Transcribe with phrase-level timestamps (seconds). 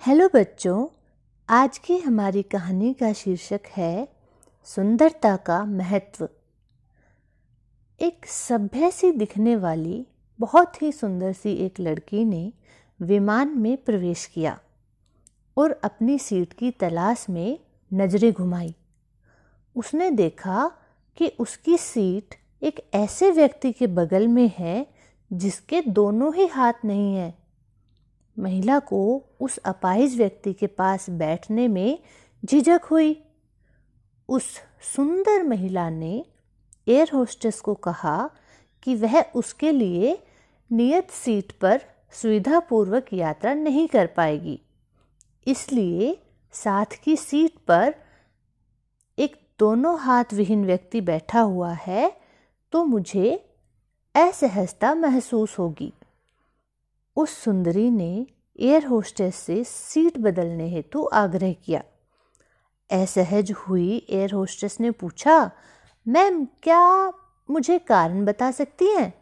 [0.00, 0.86] Hello बच्चों,
[1.48, 4.08] आज की हमारी कहानी का शीर्षक है
[4.64, 6.28] सुंदरता का महत्व।
[8.00, 10.06] एक सभ्य सी दिखने वाली,
[10.40, 12.52] बहुत ही सुंदर सी एक लड़की ने
[13.00, 14.58] विमान में प्रवेश किया
[15.56, 17.58] और अपनी सीट की तलाश में
[17.94, 18.74] नज़रें घुमाई।
[19.76, 20.70] उसने देखा
[21.16, 24.86] कि उसकी सीट एक ऐसे व्यक्ति के बगल में है
[25.32, 27.34] जिसके दोनों ही हाथ नहीं हैं।
[28.38, 29.00] महिला को
[29.40, 31.98] उस अपाहिज व्यक्ति के पास बैठने में
[32.44, 33.22] झिझक हुई।
[34.28, 34.44] उस
[34.96, 36.24] सुंदर महिला ने
[36.86, 38.30] एयर होस्टेस को कहा
[38.82, 40.18] कि वह उसके लिए
[40.70, 41.80] नियत सीट पर
[42.12, 44.60] सुविधापूर्वक यात्रा नहीं कर पाएगी।
[45.46, 46.16] इसलिए
[46.54, 47.94] साथ की सीट पर
[49.18, 52.12] एक दोनों हाथ विहीन व्यक्ति बैठा हुआ है
[52.72, 53.34] तो मुझे
[54.14, 55.92] असहजता महसूस होगी।
[57.16, 58.26] उस सुंदरी ने
[58.60, 61.82] एयर होस्टेस से सीट बदलने हेतु आग्रह किया।
[63.02, 65.50] असहज हुई एयर होस्टेस ने पूछा,
[66.08, 67.12] मैम, क्या
[67.50, 69.14] मुझे कारण बता सकती हैं?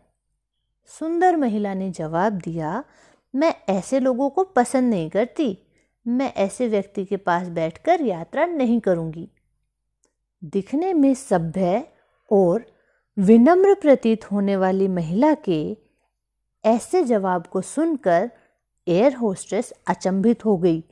[0.86, 2.84] सुंदर महिला ने जवाब दिया,
[3.34, 5.58] मैं ऐसे लोगों को पसंद नहीं करती।
[6.06, 9.30] मैं ऐसे व्यक्ति के पास बैठकर यात्रा नहीं करूँगी।
[10.44, 11.88] दिखने में सभ्य
[12.30, 12.66] और
[13.18, 15.83] विनम्र प्रतीत होने वाली महिला के
[16.64, 18.30] ऐसे जवाब को सुनकर
[18.86, 20.82] एयर होस्टेस अचंभित हो गई।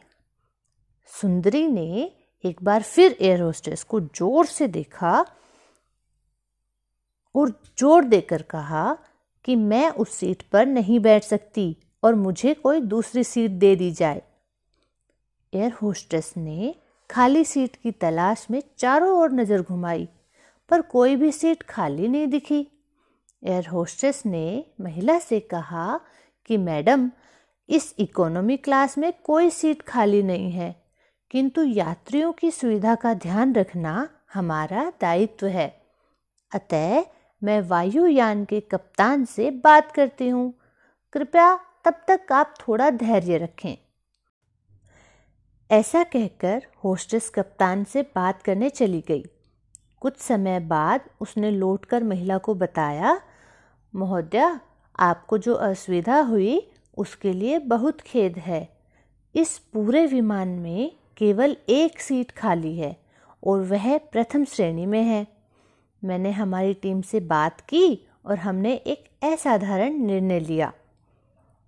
[1.10, 2.10] सुंदरी ने
[2.44, 5.24] एक बार फिर एयर होस्टेस को ज़ोर से देखा
[7.34, 8.96] और ज़ोर देकर कहा
[9.44, 13.90] कि मैं उस सीट पर नहीं बैठ सकती और मुझे कोई दूसरी सीट दे दी
[13.90, 14.22] जाए।
[15.52, 16.74] एयर होस्टेस ने
[17.10, 20.08] खाली सीट की तलाश में चारों ओर नज़र घुमाई,
[20.70, 22.66] पर कोई भी सीट खाली नहीं दिखी।
[23.44, 26.00] एयर होस्टेस ने महिला से कहा
[26.46, 27.10] कि, मैडम,
[27.68, 30.82] इस इकोनॉमी क्लास में कोई सीट खाली नहीं है,
[31.30, 35.82] किंतु यात्रियों की सुविधा का ध्यान रखना हमारा दायित्व है।
[36.54, 37.04] अतः
[37.42, 40.54] मैं वायुयान के कप्तान से बात करती हूँ।
[41.12, 43.78] कृपया तब तक आप थोड़ा धैर्य रखें।
[45.70, 49.24] ऐसा कहकर होस्टेस कप्तान से बात करने चली गई।
[50.00, 53.20] कुछ समय बाद उसने लौटकर महिला को बताया
[53.94, 54.60] महोदया,
[54.98, 58.68] आपको जो असुविधा हुई, उसके लिए बहुत खेद है।
[59.34, 62.96] इस पूरे विमान में केवल एक सीट खाली है
[63.46, 65.26] और वह प्रथम श्रेणी में है।
[66.04, 70.72] मैंने हमारी टीम से बात की और हमने एक असाधारण निर्णय लिया।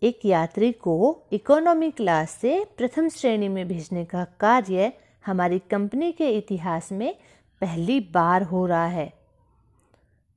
[0.02, 4.92] एक यात्री को इकोनॉमी क्लास से प्रथम श्रेणी में भेजने का कार्य
[5.26, 7.16] हमारी कंपनी के इतिहास में
[7.60, 9.23] पहली बार हो रहा है।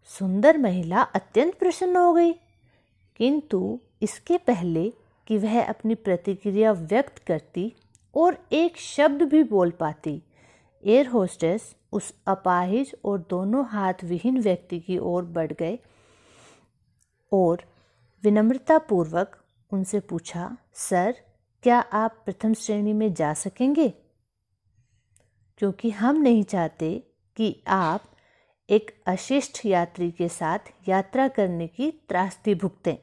[0.07, 2.34] सुंदर महिला अत्यंत प्रसन्न हो गई।
[3.16, 4.94] किंतु इसके पहले
[5.28, 7.73] कि वह अपनी प्रतिक्रिया व्यक्त करती
[8.16, 10.22] और एक शब्द भी बोल पाती,
[10.84, 15.79] एयर होस्टेस उस अपाहिज और दोनों हाथ विहीन व्यक्ति की ओर बढ़ गए
[17.31, 17.62] और
[18.24, 19.38] विनम्रतापूर्वक
[19.72, 21.16] उनसे पूछा, सर,
[21.63, 23.89] क्या आप प्रथम श्रेणी में जा सकेंगे?
[25.57, 27.03] क्योंकि हम नहीं चाहते
[27.35, 28.03] कि आप
[28.69, 32.95] एक अशिष्ट यात्री के साथ यात्रा करने की त्रासदी भुगतें।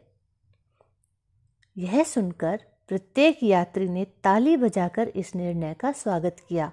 [1.76, 6.70] यह सुनकर प्रत्येक यात्री ने ताली बजाकर इस निर्णय का स्वागत किया।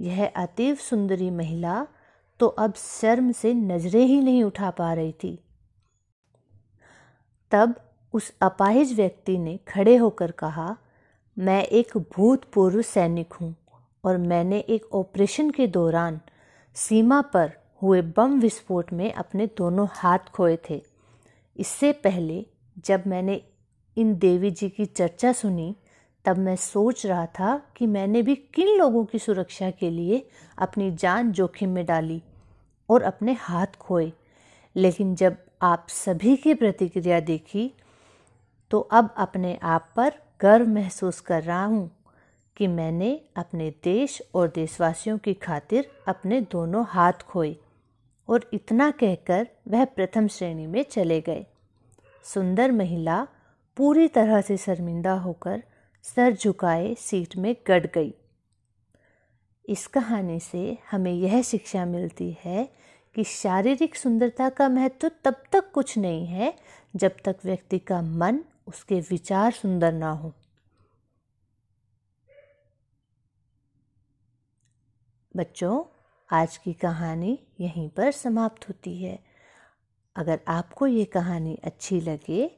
[0.00, 1.86] यह अतीव सुंदरी महिला
[2.40, 5.38] तो अब शर्म से नज़रें ही नहीं उठा पा रही थी।
[7.52, 7.74] तब
[8.14, 10.76] उस अपाहिज व्यक्ति ने खड़े होकर कहा,
[11.36, 13.54] मैं एक भूतपूर्व सैनिक हूँ
[14.04, 16.20] और मैंने एक ऑपरेशन के दौरान
[16.76, 20.82] सीमा पर हुए बम विस्फोट में अपने दोनों हाथ खोए थे।
[21.56, 22.44] इससे पहले
[22.84, 23.40] जब मैंने
[23.96, 25.74] इन देवी जी की चर्चा सुनी,
[26.24, 30.26] तब मैं सोच रहा था कि मैंने भी किन लोगों की सुरक्षा के लिए
[30.58, 32.22] अपनी जान जोखिम में डाली
[32.88, 34.12] और अपने हाथ खोए।
[34.76, 37.70] लेकिन जब आप सभी की प्रतिक्रिया देखी
[38.70, 41.90] तो अब अपने आप पर गर्व महसूस कर रहा हूँ
[42.56, 47.56] कि मैंने अपने देश और देशवासियों की खातिर अपने दोनों हाथ खोए।
[48.32, 51.46] और इतना कहकर वह प्रथम श्रेणी में चले गए।
[52.24, 53.26] सुंदर महिला
[53.76, 55.62] पूरी तरह से शर्मिंदा होकर
[56.02, 58.14] सर झुकाए सीट में गड़ गई।
[59.68, 62.64] इस कहानी से हमें यह शिक्षा मिलती है
[63.14, 66.54] कि शारीरिक सुंदरता का महत्व तब तक कुछ नहीं है
[66.96, 70.32] जब तक व्यक्ति का मन उसके विचार सुंदर ना हो।
[75.36, 75.84] बच्चों
[76.32, 79.18] आज की कहानी यहीं पर समाप्त होती है।
[80.16, 82.50] अगर आपको ये कहानी अच्छी लगे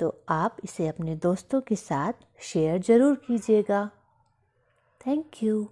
[0.00, 2.12] तो आप इसे अपने दोस्तों के साथ
[2.42, 3.84] शेयर ज़रूर कीजिएगा।
[5.00, 5.68] Thank you